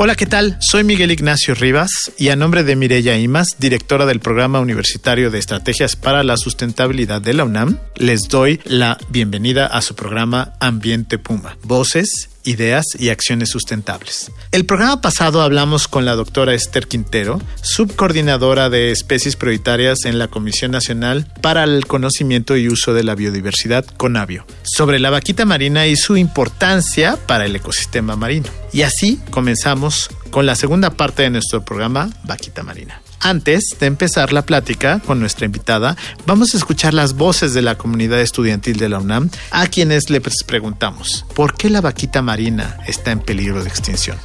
Hola, 0.00 0.14
¿qué 0.14 0.26
tal? 0.26 0.56
Soy 0.60 0.84
Miguel 0.84 1.10
Ignacio 1.10 1.56
Rivas 1.56 1.90
y 2.16 2.28
a 2.28 2.36
nombre 2.36 2.62
de 2.62 2.76
Mireya 2.76 3.18
Imas, 3.18 3.56
directora 3.58 4.06
del 4.06 4.20
Programa 4.20 4.60
Universitario 4.60 5.32
de 5.32 5.40
Estrategias 5.40 5.96
para 5.96 6.22
la 6.22 6.36
Sustentabilidad 6.36 7.20
de 7.20 7.34
la 7.34 7.42
UNAM, 7.42 7.80
les 7.96 8.28
doy 8.28 8.60
la 8.64 8.96
bienvenida 9.08 9.66
a 9.66 9.82
su 9.82 9.96
programa 9.96 10.52
Ambiente 10.60 11.18
Puma. 11.18 11.56
Voces 11.64 12.30
ideas 12.44 12.84
y 12.98 13.10
acciones 13.10 13.50
sustentables. 13.50 14.30
El 14.52 14.64
programa 14.64 15.00
pasado 15.00 15.42
hablamos 15.42 15.88
con 15.88 16.04
la 16.04 16.14
doctora 16.14 16.54
Esther 16.54 16.86
Quintero, 16.86 17.40
subcoordinadora 17.62 18.70
de 18.70 18.90
especies 18.90 19.36
prioritarias 19.36 20.04
en 20.04 20.18
la 20.18 20.28
Comisión 20.28 20.70
Nacional 20.70 21.32
para 21.40 21.64
el 21.64 21.86
Conocimiento 21.86 22.56
y 22.56 22.68
Uso 22.68 22.94
de 22.94 23.04
la 23.04 23.14
Biodiversidad, 23.14 23.84
CONABIO, 23.84 24.44
sobre 24.62 24.98
la 24.98 25.10
vaquita 25.10 25.44
marina 25.44 25.86
y 25.86 25.96
su 25.96 26.16
importancia 26.16 27.16
para 27.26 27.46
el 27.46 27.56
ecosistema 27.56 28.16
marino. 28.16 28.48
Y 28.72 28.82
así 28.82 29.20
comenzamos 29.30 30.10
con 30.30 30.46
la 30.46 30.54
segunda 30.54 30.90
parte 30.90 31.22
de 31.22 31.30
nuestro 31.30 31.64
programa 31.64 32.10
Vaquita 32.24 32.62
Marina. 32.62 33.00
Antes 33.20 33.76
de 33.80 33.86
empezar 33.86 34.32
la 34.32 34.42
plática 34.42 35.00
con 35.04 35.18
nuestra 35.18 35.46
invitada, 35.46 35.96
vamos 36.26 36.54
a 36.54 36.56
escuchar 36.56 36.94
las 36.94 37.14
voces 37.14 37.52
de 37.52 37.62
la 37.62 37.76
comunidad 37.76 38.20
estudiantil 38.20 38.78
de 38.78 38.88
la 38.88 38.98
UNAM, 38.98 39.30
a 39.50 39.66
quienes 39.66 40.08
les 40.08 40.44
preguntamos, 40.44 41.24
¿por 41.34 41.56
qué 41.56 41.68
la 41.68 41.80
vaquita 41.80 42.22
marina 42.22 42.78
está 42.86 43.10
en 43.10 43.20
peligro 43.20 43.62
de 43.62 43.68
extinción? 43.68 44.18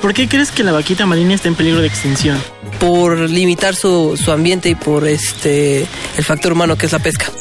¿Por 0.00 0.14
qué 0.14 0.28
crees 0.28 0.52
que 0.52 0.62
la 0.62 0.72
vaquita 0.72 1.06
marina 1.06 1.34
está 1.34 1.48
en 1.48 1.56
peligro 1.56 1.80
de 1.80 1.88
extinción? 1.88 2.40
Por 2.78 3.18
limitar 3.18 3.74
su, 3.74 4.16
su 4.16 4.30
ambiente 4.30 4.68
y 4.68 4.76
por 4.76 5.06
este 5.08 5.86
el 6.16 6.24
factor 6.24 6.52
humano 6.52 6.78
que 6.78 6.86
es 6.86 6.92
la 6.92 7.00
pesca. 7.00 7.32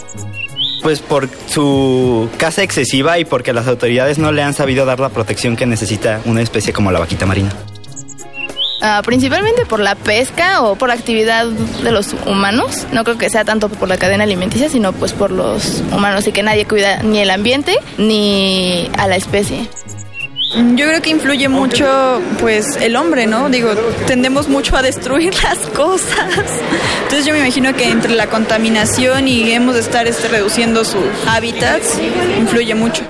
Pues 0.87 1.01
por 1.01 1.27
su 1.47 2.29
caza 2.37 2.63
excesiva 2.63 3.19
y 3.19 3.25
porque 3.25 3.51
las 3.51 3.67
autoridades 3.67 4.19
no 4.19 4.31
le 4.31 4.41
han 4.41 4.53
sabido 4.53 4.85
dar 4.85 5.01
la 5.01 5.09
protección 5.09 5.57
que 5.57 5.65
necesita 5.65 6.21
una 6.23 6.41
especie 6.41 6.71
como 6.71 6.93
la 6.93 6.99
vaquita 6.99 7.25
marina. 7.25 7.49
Uh, 8.81 9.03
principalmente 9.03 9.65
por 9.65 9.81
la 9.81 9.95
pesca 9.95 10.61
o 10.61 10.77
por 10.77 10.87
la 10.87 10.93
actividad 10.93 11.45
de 11.45 11.91
los 11.91 12.15
humanos. 12.25 12.87
No 12.93 13.03
creo 13.03 13.17
que 13.17 13.29
sea 13.29 13.43
tanto 13.43 13.67
por 13.67 13.89
la 13.89 13.97
cadena 13.97 14.23
alimenticia, 14.23 14.69
sino 14.69 14.93
pues 14.93 15.11
por 15.11 15.29
los 15.29 15.83
humanos 15.91 16.25
y 16.25 16.31
que 16.31 16.41
nadie 16.41 16.63
cuida 16.65 17.03
ni 17.03 17.19
el 17.19 17.31
ambiente 17.31 17.75
ni 17.97 18.89
a 18.97 19.09
la 19.09 19.17
especie. 19.17 19.67
Yo 20.55 20.87
creo 20.87 21.01
que 21.01 21.09
influye 21.09 21.49
mucho, 21.49 22.21
pues, 22.39 22.77
el 22.77 22.95
hombre, 22.95 23.27
¿no? 23.27 23.49
Digo, 23.49 23.71
tendemos 24.05 24.47
mucho 24.47 24.77
a 24.77 24.81
destruir 24.81 25.33
las 25.43 25.57
cosas. 25.67 26.29
Entonces 27.03 27.25
yo 27.25 27.33
me 27.33 27.39
imagino 27.39 27.73
que 27.75 27.89
entre 27.89 28.15
la 28.15 28.27
contaminación 28.27 29.27
y 29.27 29.51
hemos 29.51 29.75
de 29.75 29.81
estar 29.81 30.07
este, 30.07 30.29
reduciendo 30.29 30.85
sus 30.85 31.03
hábitats, 31.27 31.99
influye 32.39 32.75
mucho. 32.75 33.03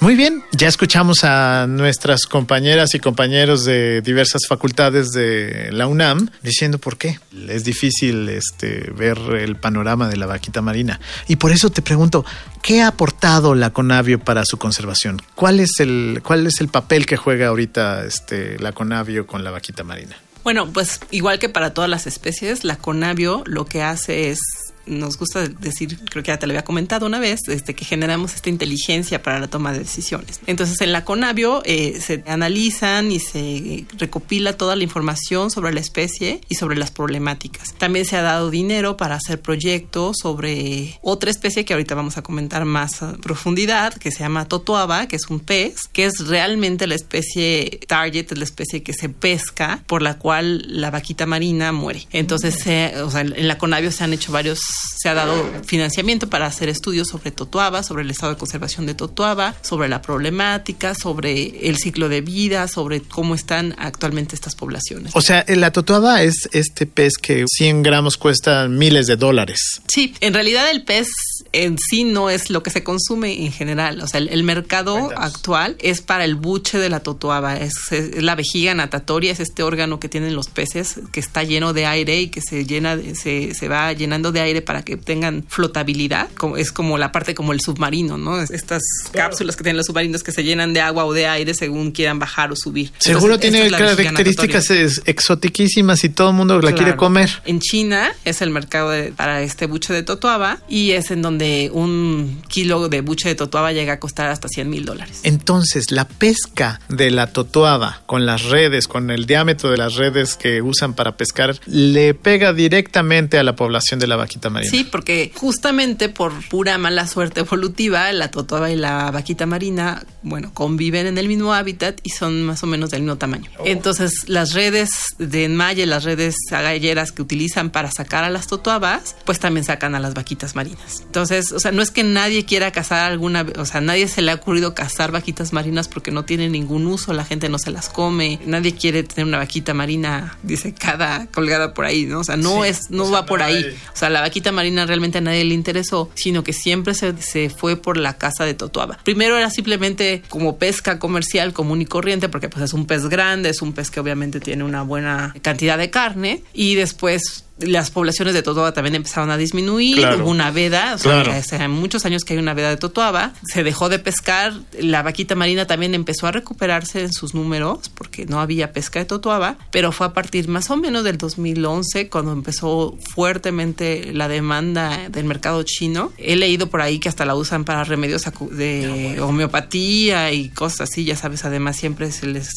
Muy 0.00 0.16
bien, 0.16 0.42
ya 0.52 0.66
escuchamos 0.66 1.24
a 1.24 1.66
nuestras 1.68 2.24
compañeras 2.24 2.94
y 2.94 3.00
compañeros 3.00 3.66
de 3.66 4.00
diversas 4.00 4.46
facultades 4.48 5.10
de 5.10 5.68
la 5.72 5.86
UNAM 5.86 6.30
diciendo 6.42 6.78
por 6.78 6.96
qué 6.96 7.20
es 7.48 7.64
difícil 7.64 8.30
este, 8.30 8.90
ver 8.96 9.18
el 9.18 9.56
panorama 9.56 10.08
de 10.08 10.16
la 10.16 10.24
vaquita 10.24 10.62
marina. 10.62 10.98
Y 11.28 11.36
por 11.36 11.52
eso 11.52 11.68
te 11.68 11.82
pregunto, 11.82 12.24
¿qué 12.62 12.80
ha 12.80 12.88
aportado 12.88 13.54
la 13.54 13.74
Conavio 13.74 14.18
para 14.18 14.46
su 14.46 14.56
conservación? 14.56 15.20
¿Cuál 15.34 15.60
es 15.60 15.80
el, 15.80 16.22
cuál 16.24 16.46
es 16.46 16.62
el 16.62 16.68
papel 16.68 17.04
que 17.04 17.18
juega 17.18 17.48
ahorita 17.48 18.06
este, 18.06 18.58
la 18.58 18.72
Conavio 18.72 19.26
con 19.26 19.44
la 19.44 19.50
vaquita 19.50 19.84
marina? 19.84 20.16
Bueno, 20.42 20.66
pues 20.72 21.00
igual 21.10 21.38
que 21.38 21.50
para 21.50 21.74
todas 21.74 21.90
las 21.90 22.06
especies, 22.06 22.64
la 22.64 22.76
Conavio 22.76 23.42
lo 23.44 23.66
que 23.66 23.82
hace 23.82 24.30
es 24.30 24.40
nos 24.86 25.18
gusta 25.18 25.46
decir, 25.46 25.98
creo 26.10 26.22
que 26.22 26.28
ya 26.28 26.38
te 26.38 26.46
lo 26.46 26.52
había 26.52 26.64
comentado 26.64 27.06
una 27.06 27.18
vez, 27.18 27.40
este, 27.48 27.74
que 27.74 27.84
generamos 27.84 28.34
esta 28.34 28.48
inteligencia 28.48 29.22
para 29.22 29.38
la 29.38 29.48
toma 29.48 29.72
de 29.72 29.80
decisiones. 29.80 30.40
Entonces, 30.46 30.80
en 30.80 30.92
la 30.92 31.04
Conavio 31.04 31.62
eh, 31.64 32.00
se 32.00 32.22
analizan 32.26 33.10
y 33.12 33.20
se 33.20 33.86
recopila 33.98 34.56
toda 34.56 34.76
la 34.76 34.82
información 34.82 35.50
sobre 35.50 35.72
la 35.72 35.80
especie 35.80 36.40
y 36.48 36.54
sobre 36.54 36.76
las 36.76 36.90
problemáticas. 36.90 37.74
También 37.74 38.04
se 38.04 38.16
ha 38.16 38.22
dado 38.22 38.50
dinero 38.50 38.96
para 38.96 39.16
hacer 39.16 39.40
proyectos 39.40 40.18
sobre 40.20 40.98
otra 41.02 41.30
especie 41.30 41.64
que 41.64 41.72
ahorita 41.72 41.94
vamos 41.94 42.16
a 42.16 42.22
comentar 42.22 42.64
más 42.64 43.02
a 43.02 43.12
profundidad, 43.14 43.94
que 43.94 44.10
se 44.10 44.20
llama 44.20 44.46
totoaba, 44.46 45.06
que 45.06 45.16
es 45.16 45.28
un 45.28 45.40
pez, 45.40 45.88
que 45.92 46.06
es 46.06 46.26
realmente 46.26 46.86
la 46.86 46.94
especie 46.94 47.80
target, 47.86 48.32
la 48.32 48.44
especie 48.44 48.82
que 48.82 48.92
se 48.92 49.08
pesca, 49.08 49.82
por 49.86 50.02
la 50.02 50.18
cual 50.18 50.64
la 50.66 50.90
vaquita 50.90 51.26
marina 51.26 51.72
muere. 51.72 52.06
Entonces, 52.12 52.56
o 52.96 53.10
sea, 53.10 53.20
en 53.20 53.48
la 53.48 53.58
Conavio 53.58 53.92
se 53.92 54.04
han 54.04 54.12
hecho 54.12 54.32
varios 54.32 54.60
se 54.70 55.08
ha 55.08 55.14
dado 55.14 55.44
financiamiento 55.64 56.28
para 56.28 56.46
hacer 56.46 56.68
estudios 56.68 57.08
sobre 57.08 57.30
Totoaba, 57.30 57.82
sobre 57.82 58.02
el 58.02 58.10
estado 58.10 58.32
de 58.32 58.38
conservación 58.38 58.86
de 58.86 58.94
Totoaba, 58.94 59.54
sobre 59.62 59.88
la 59.88 60.02
problemática, 60.02 60.94
sobre 60.94 61.68
el 61.68 61.76
ciclo 61.76 62.08
de 62.08 62.20
vida, 62.20 62.68
sobre 62.68 63.02
cómo 63.02 63.34
están 63.34 63.74
actualmente 63.78 64.34
estas 64.34 64.54
poblaciones. 64.54 65.12
O 65.14 65.22
sea, 65.22 65.44
la 65.48 65.70
Totoaba 65.72 66.22
es 66.22 66.48
este 66.52 66.86
pez 66.86 67.14
que 67.16 67.44
100 67.46 67.82
gramos 67.82 68.16
cuesta 68.16 68.68
miles 68.68 69.06
de 69.06 69.16
dólares. 69.16 69.80
Sí, 69.88 70.14
en 70.20 70.34
realidad 70.34 70.70
el 70.70 70.84
pez 70.84 71.08
en 71.52 71.78
sí 71.78 72.04
no 72.04 72.30
es 72.30 72.50
lo 72.50 72.62
que 72.62 72.70
se 72.70 72.84
consume 72.84 73.44
en 73.44 73.52
general. 73.52 74.00
O 74.00 74.06
sea, 74.06 74.18
el, 74.18 74.28
el 74.28 74.44
mercado 74.44 74.94
Cuéntanos. 74.94 75.24
actual 75.24 75.76
es 75.80 76.00
para 76.00 76.24
el 76.24 76.34
buche 76.34 76.78
de 76.78 76.88
la 76.88 77.00
totoaba. 77.00 77.56
Es, 77.56 77.72
es, 77.90 78.22
la 78.22 78.34
vejiga 78.34 78.74
natatoria, 78.74 79.32
es 79.32 79.40
este 79.40 79.62
órgano 79.62 80.00
que 80.00 80.08
tienen 80.08 80.34
los 80.34 80.48
peces 80.48 81.00
que 81.12 81.20
está 81.20 81.42
lleno 81.42 81.72
de 81.72 81.86
aire 81.86 82.20
y 82.20 82.28
que 82.28 82.40
se 82.40 82.64
llena, 82.64 82.98
se, 83.14 83.54
se 83.54 83.68
va 83.68 83.92
llenando 83.92 84.32
de 84.32 84.40
aire 84.40 84.62
para 84.62 84.82
que 84.82 84.96
tengan 84.96 85.44
flotabilidad. 85.48 86.28
Como, 86.36 86.56
es 86.56 86.72
como 86.72 86.98
la 86.98 87.12
parte 87.12 87.34
como 87.34 87.52
el 87.52 87.60
submarino, 87.60 88.16
¿no? 88.16 88.40
Estas 88.40 88.82
claro. 89.10 89.30
cápsulas 89.30 89.56
que 89.56 89.62
tienen 89.62 89.76
los 89.76 89.86
submarinos 89.86 90.22
que 90.22 90.32
se 90.32 90.44
llenan 90.44 90.72
de 90.72 90.80
agua 90.80 91.04
o 91.04 91.12
de 91.12 91.26
aire 91.26 91.54
según 91.54 91.90
quieran 91.90 92.18
bajar 92.18 92.52
o 92.52 92.56
subir. 92.56 92.92
Seguro 92.98 93.34
Entonces, 93.34 93.52
tiene 93.52 93.70
características 93.70 94.70
exotiquísimas 95.04 96.04
y 96.04 96.10
todo 96.10 96.30
el 96.30 96.36
mundo 96.36 96.54
la 96.56 96.60
claro. 96.60 96.76
quiere 96.76 96.96
comer. 96.96 97.42
En 97.44 97.60
China 97.60 98.12
es 98.24 98.42
el 98.42 98.50
mercado 98.50 98.90
de, 98.90 99.12
para 99.12 99.42
este 99.42 99.66
buche 99.66 99.92
de 99.92 100.02
totoaba 100.02 100.58
y 100.68 100.92
es 100.92 101.10
en 101.10 101.22
donde 101.22 101.39
un 101.72 102.42
kilo 102.48 102.88
de 102.88 103.00
buche 103.00 103.28
de 103.28 103.34
totoaba 103.34 103.72
llega 103.72 103.94
a 103.94 104.00
costar 104.00 104.30
hasta 104.30 104.48
100 104.48 104.68
mil 104.68 104.84
dólares. 104.84 105.20
Entonces, 105.22 105.90
la 105.90 106.06
pesca 106.06 106.80
de 106.88 107.10
la 107.10 107.28
totoaba 107.28 108.02
con 108.06 108.26
las 108.26 108.44
redes, 108.44 108.88
con 108.88 109.10
el 109.10 109.26
diámetro 109.26 109.70
de 109.70 109.76
las 109.76 109.94
redes 109.94 110.36
que 110.36 110.62
usan 110.62 110.94
para 110.94 111.16
pescar, 111.16 111.58
le 111.66 112.14
pega 112.14 112.52
directamente 112.52 113.38
a 113.38 113.42
la 113.42 113.56
población 113.56 114.00
de 114.00 114.06
la 114.06 114.16
vaquita 114.16 114.50
marina. 114.50 114.70
Sí, 114.70 114.84
porque 114.84 115.32
justamente 115.34 116.08
por 116.08 116.32
pura 116.48 116.78
mala 116.78 117.06
suerte 117.06 117.40
evolutiva, 117.40 118.12
la 118.12 118.30
totoaba 118.30 118.70
y 118.70 118.76
la 118.76 119.10
vaquita 119.10 119.46
marina, 119.46 120.04
bueno, 120.22 120.52
conviven 120.54 121.06
en 121.06 121.18
el 121.18 121.28
mismo 121.28 121.54
hábitat 121.54 122.00
y 122.02 122.10
son 122.10 122.42
más 122.42 122.62
o 122.62 122.66
menos 122.66 122.90
del 122.90 123.02
mismo 123.02 123.16
tamaño. 123.16 123.50
Oh. 123.58 123.64
Entonces, 123.66 124.28
las 124.28 124.52
redes 124.52 124.90
de 125.18 125.44
enmalle, 125.44 125.86
las 125.86 126.04
redes 126.04 126.36
agalleras 126.50 127.12
que 127.12 127.22
utilizan 127.22 127.70
para 127.70 127.90
sacar 127.90 128.24
a 128.24 128.30
las 128.30 128.46
totoabas, 128.46 129.16
pues 129.24 129.38
también 129.38 129.64
sacan 129.64 129.94
a 129.94 130.00
las 130.00 130.14
vaquitas 130.14 130.54
marinas. 130.54 131.02
Entonces, 131.02 131.29
o 131.30 131.60
sea, 131.60 131.72
no 131.72 131.82
es 131.82 131.90
que 131.90 132.02
nadie 132.02 132.44
quiera 132.44 132.70
cazar 132.70 133.10
alguna, 133.10 133.46
o 133.56 133.64
sea, 133.64 133.80
nadie 133.80 134.08
se 134.08 134.22
le 134.22 134.30
ha 134.30 134.34
ocurrido 134.34 134.74
cazar 134.74 135.12
vaquitas 135.12 135.52
marinas 135.52 135.88
porque 135.88 136.10
no 136.10 136.24
tienen 136.24 136.52
ningún 136.52 136.86
uso, 136.86 137.12
la 137.12 137.24
gente 137.24 137.48
no 137.48 137.58
se 137.58 137.70
las 137.70 137.88
come, 137.88 138.40
nadie 138.46 138.74
quiere 138.74 139.02
tener 139.02 139.26
una 139.26 139.38
vaquita 139.38 139.74
marina 139.74 140.38
disecada, 140.42 141.26
colgada 141.32 141.74
por 141.74 141.84
ahí, 141.84 142.06
¿no? 142.06 142.20
O 142.20 142.24
sea, 142.24 142.36
no 142.36 142.62
sí, 142.62 142.68
es, 142.68 142.90
no 142.90 143.04
o 143.04 143.06
sea, 143.06 143.20
va 143.20 143.26
por 143.26 143.42
ahí. 143.42 143.64
O 143.92 143.96
sea, 143.96 144.10
la 144.10 144.20
vaquita 144.20 144.52
marina 144.52 144.86
realmente 144.86 145.18
a 145.18 145.20
nadie 145.20 145.44
le 145.44 145.54
interesó, 145.54 146.10
sino 146.14 146.44
que 146.44 146.52
siempre 146.52 146.94
se, 146.94 147.16
se 147.20 147.50
fue 147.50 147.76
por 147.76 147.96
la 147.96 148.18
caza 148.18 148.44
de 148.44 148.54
totoaba. 148.54 148.98
Primero 149.04 149.36
era 149.36 149.50
simplemente 149.50 150.22
como 150.28 150.58
pesca 150.58 150.98
comercial 150.98 151.52
común 151.52 151.82
y 151.82 151.86
corriente, 151.86 152.28
porque 152.28 152.48
pues 152.48 152.64
es 152.64 152.72
un 152.72 152.86
pez 152.86 153.06
grande, 153.08 153.50
es 153.50 153.62
un 153.62 153.72
pez 153.72 153.90
que 153.90 154.00
obviamente 154.00 154.40
tiene 154.40 154.64
una 154.64 154.82
buena 154.82 155.34
cantidad 155.42 155.78
de 155.78 155.90
carne, 155.90 156.42
y 156.52 156.74
después 156.74 157.44
las 157.60 157.90
poblaciones 157.90 158.34
de 158.34 158.42
totoaba 158.42 158.72
también 158.72 158.94
empezaron 158.94 159.30
a 159.30 159.36
disminuir, 159.36 159.96
Claro. 159.96 160.22
hubo 160.24 160.30
una 160.30 160.50
veda, 160.50 160.94
o 160.94 160.98
sea, 160.98 161.22
Claro. 161.22 161.32
hace 161.32 161.66
muchos 161.68 162.04
años 162.04 162.24
que 162.24 162.34
hay 162.34 162.38
una 162.38 162.54
veda 162.54 162.68
de 162.70 162.76
totoaba, 162.76 163.32
se 163.44 163.62
dejó 163.62 163.88
de 163.88 163.98
pescar, 163.98 164.52
la 164.78 165.02
vaquita 165.02 165.34
marina 165.34 165.66
también 165.66 165.94
empezó 165.94 166.26
a 166.26 166.32
recuperarse 166.32 167.02
en 167.02 167.12
sus 167.12 167.34
números 167.34 167.90
porque 167.94 168.26
no 168.26 168.40
había 168.40 168.72
pesca 168.72 168.98
de 168.98 169.04
totoaba, 169.04 169.56
pero 169.70 169.92
fue 169.92 170.06
a 170.06 170.12
partir 170.12 170.48
más 170.48 170.70
o 170.70 170.76
menos 170.76 171.04
del 171.04 171.18
2011 171.18 172.08
cuando 172.08 172.32
empezó 172.32 172.96
fuertemente 173.14 174.12
la 174.12 174.28
demanda 174.28 175.08
del 175.10 175.24
mercado 175.24 175.62
chino. 175.62 176.12
He 176.18 176.36
leído 176.36 176.68
por 176.68 176.80
ahí 176.80 176.98
que 176.98 177.08
hasta 177.08 177.24
la 177.24 177.34
usan 177.34 177.64
para 177.64 177.84
remedios 177.84 178.22
de 178.50 179.18
homeopatía 179.20 180.32
y 180.32 180.48
cosas 180.50 180.82
así, 180.82 181.04
ya 181.04 181.16
sabes, 181.16 181.44
además 181.44 181.76
siempre 181.76 182.10
se 182.12 182.26
les 182.26 182.48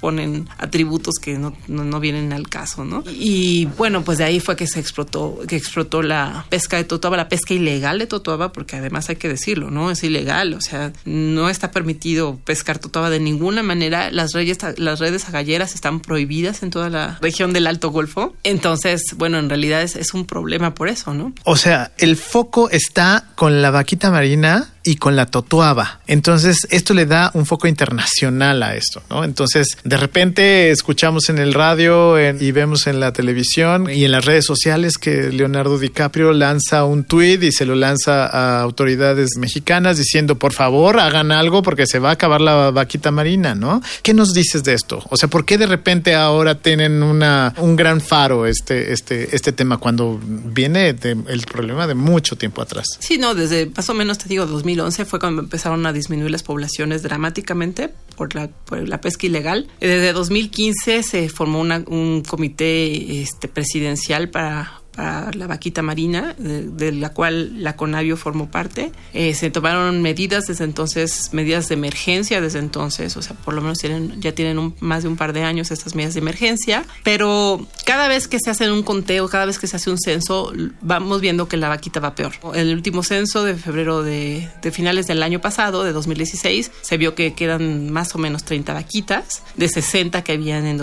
ponen 0.00 0.48
atributos 0.58 1.14
que 1.20 1.38
no, 1.38 1.56
no, 1.68 1.84
no 1.84 2.00
vienen 2.00 2.32
al 2.32 2.48
caso, 2.48 2.84
¿no? 2.84 3.02
Y 3.10 3.66
bueno, 3.78 4.02
pues 4.04 4.18
de 4.18 4.24
ahí 4.24 4.33
fue 4.40 4.56
que 4.56 4.66
se 4.66 4.80
explotó, 4.80 5.40
que 5.46 5.56
explotó 5.56 6.02
la 6.02 6.46
pesca 6.48 6.76
de 6.76 6.84
totoaba, 6.84 7.16
la 7.16 7.28
pesca 7.28 7.54
ilegal 7.54 7.98
de 7.98 8.06
totoaba, 8.06 8.52
porque 8.52 8.76
además 8.76 9.08
hay 9.08 9.16
que 9.16 9.28
decirlo, 9.28 9.70
¿no? 9.70 9.90
Es 9.90 10.02
ilegal, 10.04 10.54
o 10.54 10.60
sea, 10.60 10.92
no 11.04 11.48
está 11.48 11.70
permitido 11.70 12.38
pescar 12.44 12.78
totoaba 12.78 13.10
de 13.10 13.20
ninguna 13.20 13.62
manera. 13.62 14.10
Las 14.10 14.32
redes, 14.32 14.58
las 14.76 15.00
redes 15.00 15.28
agalleras 15.28 15.74
están 15.74 16.00
prohibidas 16.00 16.62
en 16.62 16.70
toda 16.70 16.90
la 16.90 17.18
región 17.20 17.52
del 17.52 17.66
Alto 17.66 17.90
Golfo. 17.90 18.34
Entonces, 18.42 19.02
bueno, 19.16 19.38
en 19.38 19.48
realidad 19.48 19.82
es, 19.82 19.96
es 19.96 20.14
un 20.14 20.26
problema 20.26 20.74
por 20.74 20.88
eso, 20.88 21.14
¿no? 21.14 21.32
O 21.44 21.56
sea, 21.56 21.92
el 21.98 22.16
foco 22.16 22.70
está 22.70 23.28
con 23.34 23.62
la 23.62 23.70
vaquita 23.70 24.10
marina 24.10 24.73
y 24.84 24.96
con 24.96 25.16
la 25.16 25.26
totuaba. 25.26 26.00
Entonces, 26.06 26.66
esto 26.70 26.92
le 26.94 27.06
da 27.06 27.30
un 27.34 27.46
foco 27.46 27.66
internacional 27.68 28.62
a 28.62 28.76
esto, 28.76 29.02
¿no? 29.10 29.24
Entonces, 29.24 29.78
de 29.82 29.96
repente 29.96 30.70
escuchamos 30.70 31.28
en 31.30 31.38
el 31.38 31.54
radio 31.54 32.18
y 32.32 32.52
vemos 32.52 32.86
en 32.86 33.00
la 33.00 33.12
televisión 33.12 33.88
y 33.90 34.04
en 34.04 34.12
las 34.12 34.24
redes 34.24 34.44
sociales 34.44 34.98
que 34.98 35.30
Leonardo 35.32 35.78
DiCaprio 35.78 36.32
lanza 36.32 36.84
un 36.84 37.04
tuit 37.04 37.42
y 37.42 37.52
se 37.52 37.64
lo 37.66 37.74
lanza 37.74 38.26
a 38.26 38.60
autoridades 38.60 39.36
mexicanas 39.38 39.96
diciendo, 39.96 40.38
por 40.38 40.52
favor, 40.52 41.00
hagan 41.00 41.32
algo 41.32 41.62
porque 41.62 41.86
se 41.86 41.98
va 41.98 42.10
a 42.10 42.12
acabar 42.12 42.40
la 42.40 42.70
vaquita 42.70 43.10
marina, 43.10 43.54
¿no? 43.54 43.80
¿Qué 44.02 44.12
nos 44.14 44.34
dices 44.34 44.64
de 44.64 44.74
esto? 44.74 45.02
O 45.10 45.16
sea, 45.16 45.28
¿por 45.28 45.44
qué 45.44 45.56
de 45.58 45.66
repente 45.66 46.14
ahora 46.14 46.56
tienen 46.56 47.02
una, 47.02 47.54
un 47.58 47.76
gran 47.76 48.00
faro 48.00 48.46
este, 48.46 48.92
este, 48.92 49.34
este 49.34 49.52
tema 49.52 49.78
cuando 49.78 50.20
viene 50.22 50.92
de- 50.92 51.16
el 51.28 51.42
problema 51.50 51.86
de 51.86 51.94
mucho 51.94 52.36
tiempo 52.36 52.60
atrás? 52.62 52.86
Sí, 52.98 53.18
no, 53.18 53.34
desde 53.34 53.70
más 53.74 53.88
o 53.88 53.94
menos 53.94 54.18
te 54.18 54.28
digo 54.28 54.46
2011 54.76 55.04
fue 55.04 55.18
cuando 55.18 55.42
empezaron 55.42 55.86
a 55.86 55.92
disminuir 55.92 56.30
las 56.30 56.42
poblaciones 56.42 57.02
dramáticamente 57.02 57.90
por 58.16 58.34
la, 58.34 58.48
por 58.48 58.86
la 58.88 59.00
pesca 59.00 59.26
ilegal. 59.26 59.68
Eh, 59.80 59.88
Desde 59.88 60.12
2015 60.12 61.02
se 61.02 61.28
formó 61.28 61.60
una- 61.60 61.84
un 61.86 62.22
comité 62.22 63.20
este, 63.22 63.48
presidencial 63.48 64.28
para 64.30 64.80
para 64.94 65.30
la 65.32 65.46
vaquita 65.46 65.82
marina, 65.82 66.34
de, 66.38 66.62
de 66.68 66.92
la 66.92 67.10
cual 67.10 67.62
la 67.62 67.76
Conavio 67.76 68.16
formó 68.16 68.50
parte. 68.50 68.92
Eh, 69.12 69.34
se 69.34 69.50
tomaron 69.50 70.02
medidas 70.02 70.46
desde 70.46 70.64
entonces, 70.64 71.30
medidas 71.32 71.68
de 71.68 71.74
emergencia 71.74 72.40
desde 72.40 72.58
entonces, 72.58 73.16
o 73.16 73.22
sea, 73.22 73.36
por 73.36 73.54
lo 73.54 73.60
menos 73.60 73.78
tienen, 73.78 74.20
ya 74.20 74.32
tienen 74.34 74.58
un- 74.58 74.74
más 74.80 75.02
de 75.02 75.08
un 75.08 75.16
par 75.16 75.32
de 75.32 75.42
años 75.42 75.70
estas 75.70 75.94
medidas 75.94 76.14
de 76.14 76.20
emergencia, 76.20 76.84
pero 77.02 77.66
cada 77.84 78.08
vez 78.08 78.28
que 78.28 78.38
se 78.38 78.50
hace 78.50 78.70
un 78.70 78.82
conteo, 78.82 79.28
cada 79.28 79.46
vez 79.46 79.58
que 79.58 79.66
se 79.66 79.76
hace 79.76 79.90
un 79.90 79.98
censo, 79.98 80.52
vamos 80.80 81.20
viendo 81.20 81.48
que 81.48 81.56
la 81.56 81.68
vaquita 81.68 82.00
va 82.00 82.14
peor. 82.14 82.32
El 82.54 82.72
último 82.74 83.02
censo 83.02 83.44
de 83.44 83.54
febrero 83.54 84.02
de, 84.02 84.48
de 84.62 84.70
finales 84.70 85.06
del 85.06 85.22
año 85.22 85.40
pasado, 85.40 85.84
de 85.84 85.92
2016, 85.92 86.70
se 86.82 86.96
vio 86.96 87.14
que 87.14 87.34
quedan 87.34 87.90
más 87.90 88.14
o 88.14 88.18
menos 88.18 88.44
30 88.44 88.72
vaquitas, 88.74 89.42
de 89.56 89.68
60 89.68 90.22
que 90.22 90.32
habían 90.32 90.66
en 90.66 90.78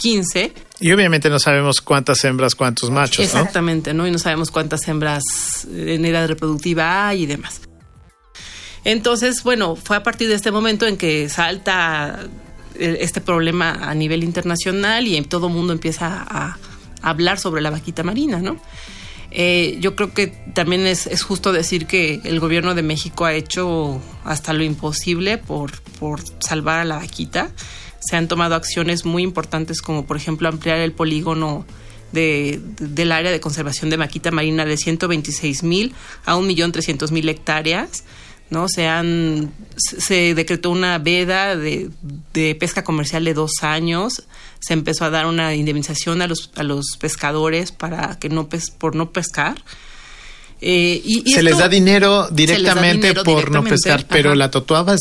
2015. 0.00 0.52
Y 0.80 0.92
obviamente 0.92 1.28
no 1.28 1.38
sabemos 1.38 1.80
cuántas 1.80 2.24
hembras, 2.24 2.54
cuántos 2.54 2.90
machos, 2.90 3.18
¿no? 3.18 3.24
Exactamente, 3.24 3.92
¿no? 3.92 4.06
Y 4.06 4.10
no 4.10 4.18
sabemos 4.18 4.50
cuántas 4.50 4.86
hembras 4.88 5.66
en 5.70 6.04
edad 6.04 6.26
reproductiva 6.26 7.08
hay 7.08 7.24
y 7.24 7.26
demás. 7.26 7.60
Entonces, 8.84 9.42
bueno, 9.42 9.76
fue 9.76 9.96
a 9.96 10.02
partir 10.02 10.28
de 10.28 10.34
este 10.34 10.50
momento 10.50 10.86
en 10.86 10.96
que 10.96 11.28
salta 11.28 12.20
eh, 12.76 12.98
este 13.00 13.20
problema 13.20 13.72
a 13.72 13.94
nivel 13.94 14.24
internacional 14.24 15.06
y 15.06 15.20
todo 15.22 15.48
el 15.48 15.52
mundo 15.52 15.74
empieza 15.74 16.06
a, 16.06 16.56
a 17.02 17.10
hablar 17.10 17.38
sobre 17.38 17.60
la 17.60 17.70
vaquita 17.70 18.02
marina, 18.02 18.38
¿no? 18.38 18.58
Eh, 19.32 19.76
yo 19.80 19.94
creo 19.94 20.12
que 20.12 20.28
también 20.54 20.86
es, 20.86 21.06
es 21.06 21.22
justo 21.22 21.52
decir 21.52 21.86
que 21.86 22.20
el 22.24 22.40
gobierno 22.40 22.74
de 22.74 22.82
México 22.82 23.24
ha 23.24 23.34
hecho 23.34 24.00
hasta 24.24 24.52
lo 24.52 24.64
imposible 24.64 25.38
por, 25.38 25.80
por 26.00 26.20
salvar 26.40 26.80
a 26.80 26.84
la 26.84 26.96
vaquita. 26.96 27.50
Se 28.00 28.16
han 28.16 28.28
tomado 28.28 28.54
acciones 28.54 29.04
muy 29.04 29.22
importantes 29.22 29.82
como 29.82 30.06
por 30.06 30.16
ejemplo 30.16 30.48
ampliar 30.48 30.78
el 30.78 30.92
polígono 30.92 31.66
de, 32.12 32.60
del 32.78 33.12
área 33.12 33.30
de 33.30 33.40
conservación 33.40 33.90
de 33.90 33.96
vaquita 33.96 34.30
marina 34.30 34.64
de 34.64 34.76
126 34.76 35.62
mil 35.62 35.94
a 36.24 36.36
1.300.000 36.36 37.28
hectáreas. 37.28 38.04
¿no? 38.50 38.68
Se, 38.68 38.88
han, 38.88 39.52
se 39.76 40.34
decretó 40.34 40.70
una 40.70 40.98
veda 40.98 41.56
de, 41.56 41.90
de, 42.32 42.54
pesca 42.56 42.82
comercial 42.82 43.24
de 43.24 43.34
dos 43.34 43.62
años. 43.62 44.24
Se 44.58 44.72
empezó 44.72 45.04
a 45.04 45.10
dar 45.10 45.26
una 45.26 45.54
indemnización 45.54 46.20
a 46.20 46.26
los, 46.26 46.50
a 46.56 46.64
los 46.64 46.96
pescadores 46.98 47.70
para 47.70 48.18
que 48.18 48.28
no 48.28 48.48
pes, 48.48 48.70
por 48.70 48.96
no 48.96 49.12
pescar. 49.12 49.62
Eh, 50.60 51.00
y, 51.04 51.28
y 51.28 51.32
se 51.32 51.42
les 51.42 51.56
da 51.56 51.68
dinero 51.68 52.28
directamente 52.28 53.08
dinero 53.08 53.24
por 53.24 53.36
directamente, 53.36 53.70
no 53.70 53.76
pescar, 53.76 54.06
pero 54.08 54.34
la 54.34 54.50
totuaba 54.50 54.94
es 54.94 55.00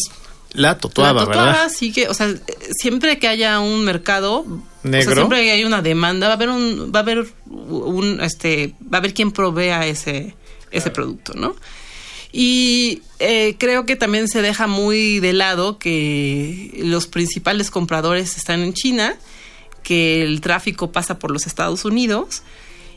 la 0.53 0.77
totuaba, 0.77 1.21
la 1.21 1.25
totuaba 1.27 1.51
¿verdad? 1.51 1.71
sí 1.73 1.91
que, 1.91 2.07
o 2.07 2.13
sea, 2.13 2.33
siempre 2.71 3.19
que 3.19 3.27
haya 3.27 3.59
un 3.59 3.83
mercado 3.85 4.45
negro, 4.83 4.99
o 4.99 5.03
sea, 5.03 5.15
siempre 5.15 5.43
que 5.43 5.51
hay 5.51 5.63
una 5.63 5.81
demanda, 5.81 6.27
va 6.27 6.33
a 6.33 6.35
haber 6.35 6.49
un, 6.49 6.91
va 6.93 6.99
a 6.99 7.03
haber 7.03 7.27
un, 7.47 8.19
este, 8.21 8.73
va 8.81 8.97
a 8.97 8.99
haber 8.99 9.13
quien 9.13 9.31
provea 9.31 9.85
ese, 9.85 10.35
ese 10.71 10.89
producto, 10.89 11.33
¿no? 11.35 11.55
Y 12.31 13.01
eh, 13.19 13.55
creo 13.57 13.85
que 13.85 13.95
también 13.95 14.27
se 14.27 14.41
deja 14.41 14.67
muy 14.67 15.19
de 15.19 15.33
lado 15.33 15.79
que 15.79 16.79
los 16.83 17.07
principales 17.07 17.71
compradores 17.71 18.37
están 18.37 18.61
en 18.61 18.73
China, 18.73 19.15
que 19.83 20.21
el 20.23 20.41
tráfico 20.41 20.91
pasa 20.91 21.17
por 21.17 21.31
los 21.31 21.47
Estados 21.47 21.85
Unidos 21.85 22.43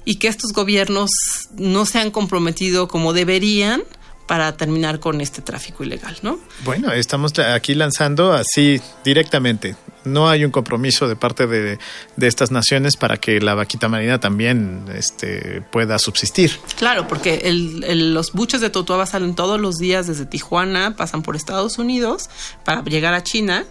y 0.04 0.16
que 0.16 0.28
estos 0.28 0.52
gobiernos 0.52 1.10
no 1.56 1.86
se 1.86 1.98
han 1.98 2.10
comprometido 2.10 2.88
como 2.88 3.12
deberían 3.12 3.84
para 4.26 4.56
terminar 4.56 5.00
con 5.00 5.20
este 5.20 5.42
tráfico 5.42 5.84
ilegal, 5.84 6.16
¿no? 6.22 6.38
Bueno, 6.64 6.92
estamos 6.92 7.38
aquí 7.38 7.74
lanzando 7.74 8.32
así 8.32 8.80
directamente. 9.04 9.76
No 10.04 10.28
hay 10.28 10.44
un 10.44 10.50
compromiso 10.50 11.06
de 11.06 11.16
parte 11.16 11.46
de, 11.46 11.78
de 12.16 12.26
estas 12.26 12.50
naciones 12.50 12.96
para 12.96 13.18
que 13.18 13.40
la 13.40 13.54
vaquita 13.54 13.88
marina 13.88 14.18
también 14.18 14.84
este, 14.94 15.62
pueda 15.70 15.98
subsistir. 15.98 16.58
Claro, 16.76 17.06
porque 17.06 17.42
el, 17.44 17.84
el, 17.84 18.14
los 18.14 18.32
buches 18.32 18.60
de 18.60 18.70
Totuaba 18.70 19.06
salen 19.06 19.34
todos 19.34 19.60
los 19.60 19.78
días 19.78 20.06
desde 20.06 20.26
Tijuana, 20.26 20.96
pasan 20.96 21.22
por 21.22 21.36
Estados 21.36 21.78
Unidos 21.78 22.30
para 22.64 22.82
llegar 22.82 23.14
a 23.14 23.22
China 23.22 23.64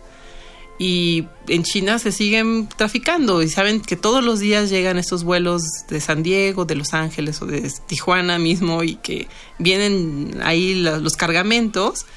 y 0.81 1.27
en 1.47 1.61
China 1.61 2.00
se 2.00 2.11
siguen 2.11 2.67
traficando 2.75 3.43
y 3.43 3.50
saben 3.50 3.81
que 3.81 3.95
todos 3.95 4.23
los 4.23 4.39
días 4.39 4.71
llegan 4.71 4.97
estos 4.97 5.23
vuelos 5.23 5.61
de 5.88 6.01
San 6.01 6.23
Diego, 6.23 6.65
de 6.65 6.73
Los 6.73 6.95
Ángeles 6.95 7.39
o 7.43 7.45
de 7.45 7.71
Tijuana 7.85 8.39
mismo 8.39 8.81
y 8.81 8.95
que 8.95 9.27
vienen 9.59 10.39
ahí 10.43 10.73
los, 10.73 11.15
cargamentos 11.17 12.07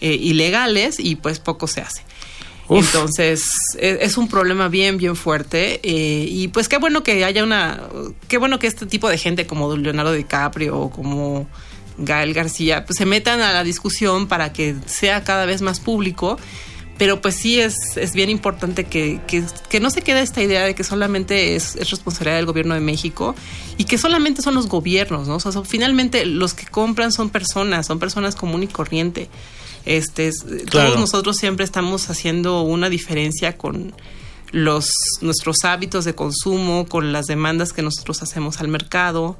eh, 0.00 0.14
ilegales 0.14 0.98
y 0.98 1.16
pues 1.16 1.40
poco 1.40 1.66
se 1.66 1.82
hace. 1.82 2.04
Uf. 2.68 2.86
Entonces 2.86 3.50
es, 3.78 3.98
es, 4.00 4.16
un 4.16 4.28
problema 4.28 4.68
bien, 4.68 4.96
bien 4.96 5.14
fuerte 5.14 5.80
eh, 5.82 6.26
y 6.26 6.48
pues 6.48 6.70
qué 6.70 6.78
bueno 6.78 7.02
que 7.02 7.22
haya 7.22 7.44
una, 7.44 7.82
qué 8.28 8.38
bueno 8.38 8.58
que 8.58 8.66
este 8.66 8.86
tipo 8.86 9.10
de 9.10 9.18
gente 9.18 9.46
como 9.46 9.76
Leonardo 9.76 10.12
DiCaprio 10.14 10.78
o 10.78 10.90
como 10.90 11.46
Gael 11.98 12.32
García 12.32 12.86
pues 12.86 12.96
se 12.96 13.04
metan 13.04 13.42
a 13.42 13.52
la 13.52 13.62
discusión 13.62 14.26
para 14.26 14.54
que 14.54 14.74
sea 14.86 15.22
cada 15.22 15.44
vez 15.44 15.60
más 15.60 15.80
público 15.80 16.38
pero 16.98 17.20
pues 17.20 17.36
sí 17.36 17.60
es, 17.60 17.96
es 17.96 18.12
bien 18.14 18.30
importante 18.30 18.84
que, 18.84 19.20
que, 19.26 19.44
que, 19.68 19.80
no 19.80 19.90
se 19.90 20.02
quede 20.02 20.22
esta 20.22 20.42
idea 20.42 20.64
de 20.64 20.74
que 20.74 20.82
solamente 20.82 21.54
es, 21.54 21.76
es, 21.76 21.90
responsabilidad 21.90 22.36
del 22.36 22.46
gobierno 22.46 22.74
de 22.74 22.80
México 22.80 23.34
y 23.76 23.84
que 23.84 23.98
solamente 23.98 24.40
son 24.40 24.54
los 24.54 24.68
gobiernos, 24.68 25.28
¿no? 25.28 25.36
O 25.36 25.40
sea, 25.40 25.52
son, 25.52 25.66
finalmente 25.66 26.24
los 26.24 26.54
que 26.54 26.66
compran 26.66 27.12
son 27.12 27.30
personas, 27.30 27.86
son 27.86 27.98
personas 27.98 28.34
común 28.34 28.62
y 28.62 28.68
corriente. 28.68 29.28
Este, 29.84 30.30
claro. 30.70 30.88
Todos 30.88 31.00
nosotros 31.00 31.36
siempre 31.36 31.64
estamos 31.64 32.08
haciendo 32.08 32.62
una 32.62 32.88
diferencia 32.88 33.56
con 33.56 33.94
los, 34.52 34.90
nuestros 35.20 35.64
hábitos 35.64 36.04
de 36.04 36.14
consumo, 36.14 36.86
con 36.88 37.12
las 37.12 37.26
demandas 37.26 37.72
que 37.72 37.82
nosotros 37.82 38.22
hacemos 38.22 38.60
al 38.60 38.68
mercado 38.68 39.36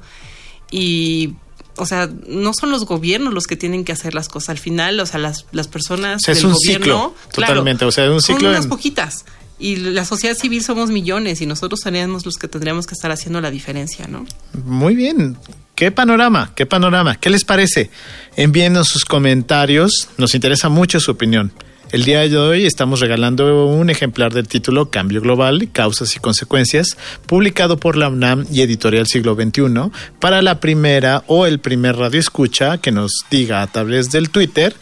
y 0.69 1.33
o 1.77 1.85
sea, 1.85 2.09
no 2.27 2.53
son 2.53 2.71
los 2.71 2.85
gobiernos 2.85 3.33
los 3.33 3.47
que 3.47 3.55
tienen 3.55 3.85
que 3.85 3.91
hacer 3.91 4.13
las 4.13 4.29
cosas. 4.29 4.49
Al 4.49 4.57
final, 4.57 4.99
o 4.99 5.05
sea, 5.05 5.19
las, 5.19 5.45
las 5.51 5.67
personas 5.67 6.21
o 6.21 6.25
sea, 6.25 6.33
del 6.33 6.39
es 6.39 6.43
un 6.43 6.53
gobierno, 6.53 6.85
ciclo, 6.85 7.15
claro, 7.31 7.53
totalmente, 7.53 7.85
o 7.85 7.91
sea, 7.91 8.05
es 8.05 8.11
un 8.11 8.21
ciclo 8.21 8.39
son 8.41 8.49
unas 8.49 8.65
en... 8.65 8.69
poquitas. 8.69 9.25
Y 9.59 9.77
la 9.77 10.05
sociedad 10.05 10.35
civil 10.35 10.63
somos 10.63 10.91
millones 10.91 11.41
y 11.41 11.47
nosotros 11.47 11.79
seríamos 11.81 12.25
los 12.25 12.37
que 12.37 12.47
tendríamos 12.47 12.85
que 12.85 12.93
estar 12.93 13.11
haciendo 13.11 13.41
la 13.41 13.49
diferencia, 13.49 14.07
¿no? 14.07 14.25
Muy 14.65 14.95
bien. 14.95 15.37
¿Qué 15.73 15.91
panorama? 15.91 16.51
¿Qué 16.55 16.65
panorama? 16.65 17.15
¿Qué 17.15 17.29
les 17.29 17.43
parece? 17.43 17.89
Envíenos 18.35 18.87
sus 18.87 19.05
comentarios. 19.05 20.09
Nos 20.17 20.35
interesa 20.35 20.69
mucho 20.69 20.99
su 20.99 21.11
opinión. 21.11 21.51
El 21.93 22.03
día 22.03 22.19
de 22.19 22.37
hoy 22.37 22.65
estamos 22.65 22.99
regalando 22.99 23.67
un 23.67 23.89
ejemplar 23.89 24.33
del 24.33 24.49
título 24.49 24.91
Cambio 24.91 25.21
Global, 25.21 25.69
Causas 25.71 26.17
y 26.17 26.19
Consecuencias, 26.19 26.97
publicado 27.25 27.77
por 27.77 27.95
la 27.95 28.09
UNAM 28.09 28.45
y 28.51 28.61
Editorial 28.61 29.07
Siglo 29.07 29.35
XXI, 29.35 29.89
para 30.19 30.41
la 30.41 30.59
primera 30.59 31.23
o 31.27 31.45
el 31.45 31.59
primer 31.59 31.95
radio 31.95 32.19
escucha 32.19 32.79
que 32.79 32.91
nos 32.91 33.11
diga 33.31 33.61
a 33.61 33.67
través 33.67 34.11
del 34.11 34.29
Twitter, 34.31 34.75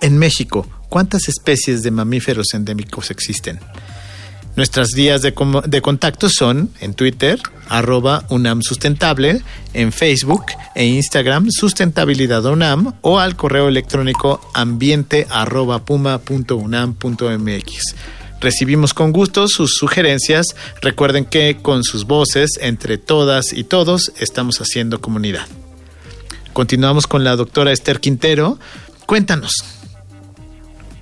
en 0.00 0.18
México, 0.18 0.68
¿cuántas 0.88 1.28
especies 1.28 1.82
de 1.82 1.90
mamíferos 1.90 2.54
endémicos 2.54 3.10
existen? 3.10 3.58
Nuestras 4.54 4.90
vías 4.94 5.22
de, 5.22 5.32
contacto 5.32 6.28
son 6.28 6.70
en 6.80 6.92
Twitter, 6.92 7.40
arroba 7.68 8.26
UNAM 8.28 8.60
Sustentable, 8.60 9.40
en 9.72 9.92
Facebook 9.92 10.44
e 10.74 10.84
Instagram 10.84 11.50
Sustentabilidad 11.50 12.44
UNAM 12.44 12.92
o 13.00 13.18
al 13.18 13.34
correo 13.34 13.68
electrónico 13.68 14.46
ambiente 14.52 15.26
arroba 15.30 15.86
puma 15.86 16.20
unam 16.50 16.94
mx. 16.94 17.94
Recibimos 18.42 18.92
con 18.92 19.12
gusto 19.12 19.48
sus 19.48 19.76
sugerencias. 19.78 20.54
Recuerden 20.82 21.24
que 21.24 21.56
con 21.62 21.82
sus 21.82 22.04
voces, 22.04 22.50
entre 22.60 22.98
todas 22.98 23.54
y 23.54 23.64
todos, 23.64 24.12
estamos 24.18 24.60
haciendo 24.60 25.00
comunidad. 25.00 25.46
Continuamos 26.52 27.06
con 27.06 27.24
la 27.24 27.36
doctora 27.36 27.72
Esther 27.72 28.00
Quintero. 28.00 28.58
Cuéntanos, 29.06 29.64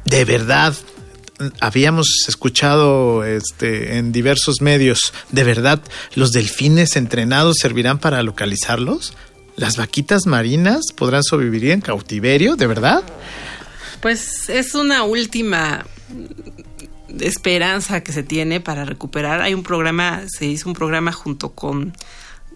¿de 0.04 0.24
verdad 0.24 0.74
habíamos 1.60 2.26
escuchado 2.28 3.24
este, 3.24 3.98
en 3.98 4.12
diversos 4.12 4.60
medios, 4.60 5.12
¿de 5.30 5.44
verdad 5.44 5.82
los 6.14 6.32
delfines 6.32 6.96
entrenados 6.96 7.56
servirán 7.60 7.98
para 7.98 8.22
localizarlos? 8.22 9.14
¿Las 9.56 9.76
vaquitas 9.76 10.26
marinas 10.26 10.86
podrán 10.96 11.22
sobrevivir 11.22 11.70
en 11.70 11.80
cautiverio? 11.80 12.56
¿De 12.56 12.66
verdad? 12.66 13.02
Pues 14.00 14.48
es 14.48 14.74
una 14.74 15.02
última 15.02 15.84
esperanza 17.20 18.02
que 18.02 18.12
se 18.12 18.22
tiene 18.22 18.60
para 18.60 18.84
recuperar. 18.84 19.42
Hay 19.42 19.52
un 19.54 19.62
programa, 19.62 20.22
se 20.28 20.46
hizo 20.46 20.68
un 20.68 20.74
programa 20.74 21.12
junto 21.12 21.50
con 21.50 21.92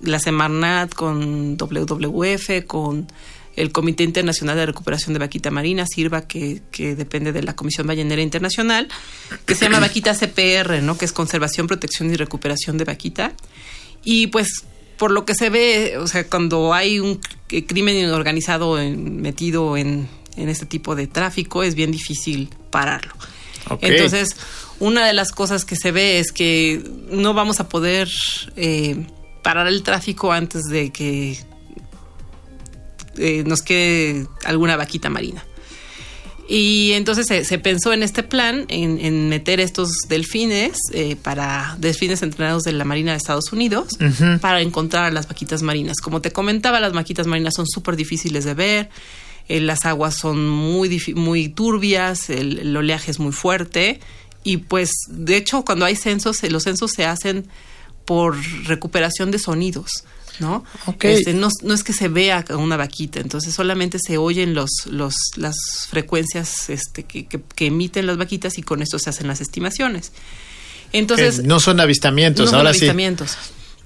la 0.01 0.19
Semarnat, 0.19 0.95
con 0.95 1.57
WWF, 1.57 2.65
con 2.67 3.07
el 3.57 3.73
Comité 3.73 4.05
Internacional 4.05 4.57
de 4.57 4.67
Recuperación 4.67 5.13
de 5.13 5.21
Vaquita 5.21 5.51
Marina, 5.51 5.87
sirva 5.87 6.27
que, 6.27 6.63
que, 6.71 6.95
depende 6.95 7.33
de 7.33 7.43
la 7.43 7.55
Comisión 7.55 7.87
Ballenera 7.87 8.23
Internacional, 8.23 8.89
que 9.47 9.55
se 9.55 9.67
llama 9.67 9.81
Vaquita 9.81 10.15
CPR, 10.15 10.83
¿no? 10.83 10.99
que 10.99 11.05
es 11.05 11.13
Conservación, 11.13 11.67
Protección 11.67 12.11
y 12.13 12.17
Recuperación 12.17 12.79
de 12.79 12.85
Vaquita. 12.85 13.33
Y 14.05 14.29
pues 14.29 14.65
por 14.97 15.11
lo 15.11 15.25
que 15.25 15.35
se 15.35 15.51
ve, 15.51 15.97
o 15.99 16.07
sea, 16.07 16.29
cuando 16.29 16.73
hay 16.73 17.01
un 17.01 17.21
crimen 17.49 18.11
organizado 18.11 18.77
metido 18.77 19.77
en, 19.77 20.09
en, 20.37 20.49
este 20.49 20.67
tipo 20.67 20.95
de 20.95 21.07
tráfico, 21.07 21.63
es 21.63 21.75
bien 21.75 21.91
difícil 21.91 22.51
pararlo. 22.71 23.15
Entonces, 23.81 24.37
una 24.79 25.07
de 25.07 25.13
las 25.13 25.33
cosas 25.33 25.65
que 25.65 25.77
se 25.77 25.91
ve 25.91 26.19
es 26.19 26.33
que 26.33 26.83
no 27.11 27.35
vamos 27.35 27.61
a 27.61 27.69
poder 27.69 28.09
eh, 28.57 29.07
parar 29.43 29.67
el 29.67 29.83
tráfico 29.83 30.33
antes 30.33 30.65
de 30.65 30.91
que 30.91 31.39
eh, 33.19 33.45
nos 33.47 33.63
quede 33.63 34.27
alguna 34.45 34.77
vaquita 34.77 35.11
marina. 35.11 35.45
Y 36.47 36.93
entonces 36.93 37.27
se, 37.47 37.59
pensó 37.59 37.95
en 37.95 38.03
este 38.03 38.23
plan, 38.23 38.67
en, 38.69 39.29
meter 39.31 39.61
estos 39.61 39.93
delfines 40.09 40.77
eh, 40.93 41.17
para 41.17 41.75
delfines 41.79 42.23
entrenados 42.23 42.65
de 42.65 42.73
la 42.73 42.85
Marina 42.85 43.13
de 43.13 43.17
Estados 43.17 43.51
Unidos 43.53 43.97
para 44.43 44.61
encontrar 44.61 45.05
a 45.05 45.11
las 45.11 45.27
vaquitas 45.27 45.63
marinas. 45.63 45.97
Como 46.03 46.21
te 46.21 46.33
comentaba, 46.33 46.81
las 46.81 46.93
vaquitas 46.93 47.27
marinas 47.27 47.55
son 47.55 47.67
súper 47.67 47.97
difíciles 47.97 48.45
de 48.45 48.53
ver, 48.53 48.91
eh, 49.49 49.61
las 49.61 49.87
aguas 49.87 50.17
son 50.17 50.47
muy, 50.47 51.01
muy 51.15 51.49
turbias, 51.49 52.29
el, 52.29 52.77
oleaje 52.77 53.11
es 53.11 53.19
muy 53.19 53.33
fuerte 53.33 54.01
y 54.43 54.59
pues 54.59 54.91
de 55.09 55.39
hecho 55.39 55.65
cuando 55.65 55.87
hay 55.87 55.97
censos, 55.97 56.43
los 56.43 56.65
censos 56.65 56.91
se 56.95 57.07
hacen 57.07 57.47
por 58.05 58.37
recuperación 58.67 59.31
de 59.31 59.39
sonidos. 59.39 60.05
¿No? 60.41 60.65
Este, 61.01 61.35
¿no? 61.35 61.49
no, 61.63 61.75
es 61.75 61.83
que 61.83 61.93
se 61.93 62.09
vea 62.09 62.45
una 62.51 62.77
vaquita, 62.77 63.21
entonces 63.21 63.55
solamente 63.55 63.99
se 63.99 64.19
oyen 64.19 64.55
los, 64.55 64.71
los, 64.87 65.15
las 65.37 65.57
frecuencias 65.89 66.69
este, 66.71 67.05
que, 67.05 67.27
que, 67.27 67.67
emiten 67.67 68.07
las 68.07 68.17
vaquitas 68.17 68.59
y 68.59 68.63
con 68.63 68.83
esto 68.83 68.99
se 68.99 69.11
hacen 69.11 69.27
las 69.27 69.41
estimaciones. 69.41 70.13
Entonces, 70.93 71.43
no 71.43 71.61
son 71.61 71.81
avistamientos, 71.81 72.53
no 72.53 72.59
ahora 72.59 72.73
son 72.73 72.83
avistamientos. 72.83 73.37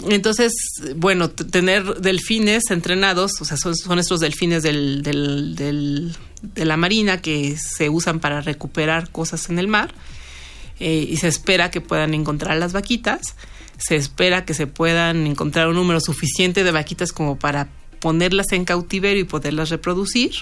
Entonces, 0.08 0.52
bueno, 0.96 1.30
tener 1.30 2.00
delfines 2.00 2.70
entrenados, 2.70 3.40
o 3.40 3.44
sea, 3.44 3.56
son, 3.56 3.74
son 3.76 3.98
estos 3.98 4.20
delfines 4.20 4.62
del, 4.62 5.02
del, 5.02 5.56
del, 5.56 6.16
de 6.42 6.64
la 6.64 6.76
marina 6.76 7.20
que 7.20 7.56
se 7.56 7.88
usan 7.88 8.20
para 8.20 8.40
recuperar 8.40 9.10
cosas 9.10 9.50
en 9.50 9.58
el 9.58 9.66
mar 9.66 9.92
eh, 10.78 11.06
y 11.08 11.16
se 11.16 11.26
espera 11.26 11.70
que 11.70 11.80
puedan 11.80 12.14
encontrar 12.14 12.56
las 12.58 12.72
vaquitas 12.72 13.34
se 13.78 13.96
espera 13.96 14.44
que 14.44 14.54
se 14.54 14.66
puedan 14.66 15.26
encontrar 15.26 15.68
un 15.68 15.76
número 15.76 16.00
suficiente 16.00 16.64
de 16.64 16.70
vaquitas 16.70 17.12
como 17.12 17.38
para 17.38 17.68
ponerlas 18.00 18.52
en 18.52 18.64
cautiverio 18.64 19.22
y 19.22 19.24
poderlas 19.24 19.70
reproducir 19.70 20.32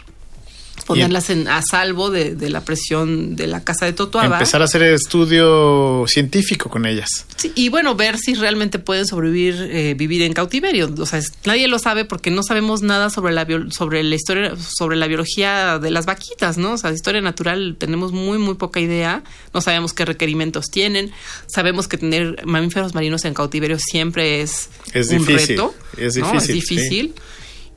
ponerlas 0.85 1.31
en, 1.31 1.49
a 1.49 1.63
salvo 1.63 2.11
de, 2.11 2.37
la 2.49 2.65
presión 2.65 3.37
de 3.37 3.47
la 3.47 3.65
casa 3.65 3.87
de 3.87 3.93
Totoaba. 3.93 4.37
Empezar 4.37 4.63
a 4.63 4.67
hacer 4.67 4.83
estudio 4.83 6.05
científico 6.07 6.71
con 6.71 6.87
ellas. 6.87 7.27
Sí, 7.37 7.53
y 7.55 7.69
bueno, 7.69 7.95
ver 7.95 8.19
si 8.19 8.35
realmente 8.35 8.79
pueden 8.79 9.07
sobrevivir, 9.07 9.69
eh, 9.71 9.95
vivir 9.95 10.23
en 10.23 10.33
cautiverio. 10.33 10.93
O 10.99 11.07
sea, 11.07 11.21
nadie 11.45 11.69
lo 11.69 11.79
sabe 11.79 12.05
porque 12.05 12.31
no 12.31 12.43
sabemos 12.43 12.83
nada 12.83 13.11
sobre 13.11 13.33
la, 13.33 13.47
sobre 13.71 14.03
la 14.03 14.15
historia, 14.15 14.55
sobre 14.57 14.97
la 14.97 15.07
biología 15.07 15.79
de 15.79 15.91
las 15.91 16.07
vaquitas, 16.07 16.59
¿no? 16.59 16.73
O 16.73 16.79
sea, 16.79 16.93
historia 16.93 17.21
natural 17.21 17.77
tenemos 17.79 18.13
muy, 18.13 18.39
muy 18.39 18.55
poca 18.55 18.81
idea. 18.81 19.23
No 19.53 19.61
sabemos 19.61 19.93
qué 19.93 20.05
requerimientos 20.05 20.67
tienen. 20.71 21.11
Sabemos 21.47 21.89
que 21.89 21.99
tener 21.99 22.45
mamíferos 22.47 22.95
marinos 22.95 23.25
en 23.25 23.35
cautiverio 23.35 23.79
siempre 23.79 24.43
es, 24.43 24.69
un 24.95 25.27
reto. 25.27 25.75
Es 25.97 26.15
difícil. 26.15 26.37
Es 26.37 26.47
difícil 26.47 27.15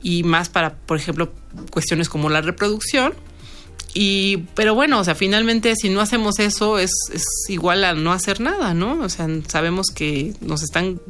y 0.02 0.22
más 0.22 0.48
para, 0.48 0.74
por 0.76 0.96
ejemplo, 0.96 1.32
cuestiones 1.70 2.08
como 2.08 2.28
la 2.28 2.40
reproducción. 2.40 3.14
Y, 3.92 4.38
pero 4.54 4.74
bueno, 4.74 5.00
o 5.00 5.04
sea, 5.04 5.14
finalmente 5.14 5.74
si 5.74 5.88
no 5.88 6.00
hacemos 6.00 6.38
eso 6.38 6.78
es, 6.78 6.92
es 7.12 7.24
igual 7.48 7.84
a 7.84 7.94
no 7.94 8.12
hacer 8.12 8.40
nada, 8.40 8.72
¿no? 8.72 9.00
O 9.02 9.08
sea, 9.08 9.26
sabemos 9.48 9.88
que 9.88 10.32
nos 10.40 10.62
están 10.62 11.00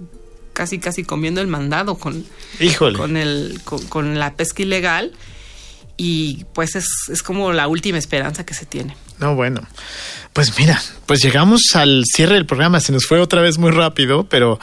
casi 0.53 0.79
casi 0.79 1.05
comiendo 1.05 1.41
el 1.41 1.47
mandado 1.47 1.97
con, 1.97 2.25
con 2.97 3.17
el 3.17 3.61
con, 3.65 4.19
la 4.19 4.35
pesca 4.35 4.63
ilegal 4.63 5.13
y 5.97 6.45
pues 6.55 6.75
es, 6.75 6.87
es 7.09 7.23
como 7.23 7.53
la 7.53 7.69
última 7.69 7.99
esperanza 7.99 8.45
que 8.45 8.55
se 8.55 8.67
tiene. 8.67 8.97
No, 9.19 9.35
bueno. 9.35 9.61
Pues 10.33 10.59
mira, 10.59 10.81
pues 11.07 11.23
llegamos 11.23 11.63
al 11.75 12.05
cierre 12.07 12.35
del 12.35 12.47
programa, 12.47 12.81
se 12.81 12.93
nos 12.93 13.05
fue 13.05 13.21
otra 13.21 13.43
vez 13.43 13.59
muy 13.59 13.71
rápido, 13.71 14.25
pero 14.29 14.59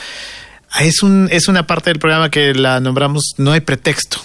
es, 0.79 1.03
un, 1.03 1.29
es 1.31 1.47
una 1.47 1.67
parte 1.67 1.89
del 1.89 1.99
programa 1.99 2.29
que 2.29 2.53
la 2.53 2.79
nombramos 2.79 3.33
No 3.37 3.51
hay 3.51 3.61
pretexto. 3.61 4.19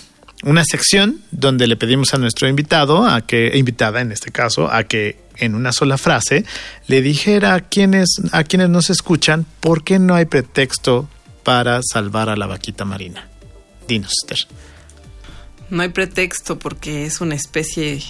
Una 0.44 0.64
sección 0.64 1.20
donde 1.30 1.68
le 1.68 1.76
pedimos 1.76 2.14
a 2.14 2.18
nuestro 2.18 2.48
invitado, 2.48 3.06
a 3.06 3.20
que, 3.20 3.52
invitada 3.54 4.00
en 4.00 4.10
este 4.10 4.32
caso, 4.32 4.70
a 4.70 4.84
que 4.84 5.16
en 5.36 5.54
una 5.54 5.72
sola 5.72 5.98
frase 5.98 6.44
le 6.88 7.00
dijera 7.00 7.54
a 7.54 7.60
quienes, 7.60 8.16
a 8.32 8.42
quienes 8.42 8.68
nos 8.68 8.90
escuchan 8.90 9.46
por 9.60 9.84
qué 9.84 10.00
no 10.00 10.14
hay 10.14 10.24
pretexto 10.24 11.08
para 11.44 11.80
salvar 11.82 12.28
a 12.28 12.36
la 12.36 12.46
vaquita 12.46 12.84
marina. 12.84 13.28
Dinos, 13.86 14.12
Esther. 14.22 14.46
No 15.70 15.82
hay 15.82 15.88
pretexto 15.90 16.58
porque 16.58 17.06
es 17.06 17.20
una 17.20 17.34
especie 17.34 18.02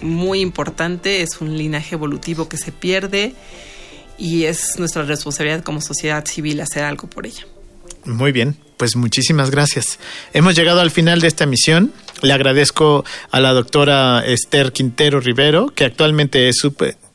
muy 0.00 0.40
importante, 0.40 1.22
es 1.22 1.40
un 1.40 1.56
linaje 1.56 1.94
evolutivo 1.94 2.48
que 2.48 2.58
se 2.58 2.72
pierde 2.72 3.34
y 4.18 4.44
es 4.44 4.78
nuestra 4.78 5.02
responsabilidad 5.02 5.62
como 5.62 5.80
sociedad 5.80 6.24
civil 6.26 6.60
hacer 6.60 6.84
algo 6.84 7.08
por 7.08 7.26
ella. 7.26 7.46
Muy 8.04 8.32
bien, 8.32 8.56
pues 8.76 8.94
muchísimas 8.94 9.50
gracias. 9.50 9.98
Hemos 10.32 10.54
llegado 10.54 10.80
al 10.80 10.90
final 10.90 11.20
de 11.20 11.28
esta 11.28 11.46
misión. 11.46 11.92
Le 12.22 12.32
agradezco 12.32 13.04
a 13.30 13.40
la 13.40 13.52
doctora 13.52 14.24
Esther 14.24 14.72
Quintero 14.72 15.20
Rivero, 15.20 15.68
que 15.74 15.84
actualmente 15.84 16.48
es 16.48 16.56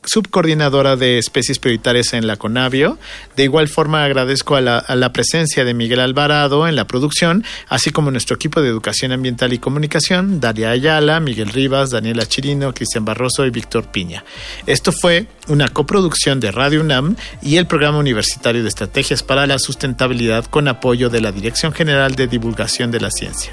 subcoordinadora 0.04 0.96
de 0.96 1.18
especies 1.18 1.58
prioritarias 1.58 2.12
en 2.12 2.26
la 2.26 2.36
CONAVIO. 2.36 2.98
De 3.36 3.44
igual 3.44 3.68
forma 3.68 4.04
agradezco 4.04 4.56
a 4.56 4.60
la, 4.60 5.12
presencia 5.12 5.64
de 5.64 5.74
Miguel 5.74 6.00
Alvarado 6.00 6.66
en 6.66 6.76
la 6.76 6.86
producción, 6.86 7.44
así 7.68 7.90
como 7.90 8.10
nuestro 8.10 8.36
equipo 8.36 8.62
de 8.62 8.68
educación 8.68 9.12
ambiental 9.12 9.52
y 9.52 9.58
comunicación, 9.58 10.40
Daria 10.40 10.70
Ayala, 10.70 11.20
Miguel 11.20 11.50
Rivas, 11.50 11.90
Daniela 11.90 12.26
Chirino, 12.26 12.72
Cristian 12.72 13.04
Barroso 13.04 13.44
y 13.44 13.50
Víctor 13.50 13.90
Piña. 13.90 14.24
Esto 14.66 14.92
fue 14.92 15.26
una 15.48 15.68
coproducción 15.68 16.40
de 16.40 16.52
Radio 16.52 16.80
UNAM 16.80 17.16
y 17.42 17.56
el 17.56 17.66
Programa 17.66 17.98
Universitario 17.98 18.62
de 18.62 18.68
Estrategias 18.68 19.22
para 19.22 19.46
la 19.46 19.58
Sustentabilidad 19.58 20.46
con 20.46 20.68
apoyo 20.68 21.10
de 21.10 21.20
la 21.20 21.32
Dirección 21.32 21.72
General 21.72 22.14
de 22.14 22.26
Divulgación 22.26 22.90
de 22.90 23.00
la 23.00 23.10
Ciencia. 23.10 23.52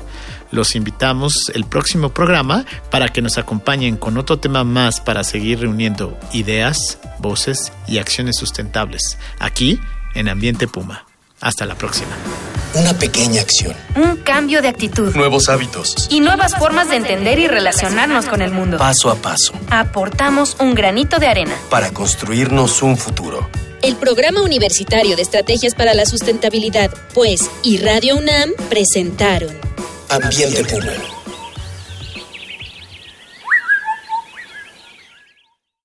Los 0.52 0.76
invitamos 0.76 1.52
el 1.54 1.66
próximo 1.66 2.10
programa 2.10 2.66
para 2.90 3.10
que 3.10 3.22
nos 3.22 3.38
acompañen 3.38 3.98
con 3.98 4.18
otro 4.18 4.40
tema 4.40 4.64
más 4.64 5.00
para 5.00 5.24
seguir 5.24 5.60
reuniendo 5.60 6.18
ideas, 6.34 6.98
voces 7.20 7.72
y 7.88 8.00
acciones 8.00 8.38
sustentables 8.38 9.18
aquí 9.40 9.80
en 10.16 10.28
Ambiente 10.28 10.68
Puma. 10.68 11.06
Hasta 11.40 11.66
la 11.66 11.76
próxima. 11.76 12.12
Una 12.74 12.94
pequeña 12.94 13.42
acción. 13.42 13.76
Un 13.96 14.18
cambio 14.18 14.62
de 14.62 14.68
actitud. 14.68 15.16
Nuevos 15.16 15.50
hábitos. 15.50 16.08
Y 16.10 16.20
nuevas 16.20 16.56
formas 16.56 16.90
de 16.90 16.98
entender 16.98 17.40
y 17.40 17.48
relacionarnos 17.48 18.26
con 18.26 18.42
el 18.42 18.52
mundo. 18.52 18.78
Paso 18.78 19.10
a 19.10 19.16
paso. 19.16 19.54
Aportamos 19.70 20.58
un 20.60 20.76
granito 20.76 21.18
de 21.18 21.28
arena. 21.28 21.56
Para 21.70 21.92
construirnos 21.92 22.82
un 22.84 22.98
futuro. 22.98 23.50
El 23.82 23.96
Programa 23.96 24.42
Universitario 24.42 25.16
de 25.16 25.22
Estrategias 25.22 25.74
para 25.74 25.94
la 25.94 26.06
Sustentabilidad, 26.06 26.92
pues, 27.14 27.50
y 27.64 27.78
Radio 27.78 28.18
UNAM 28.18 28.52
presentaron 28.70 29.69
Ambiente 30.10 30.64
Puma. 30.64 31.19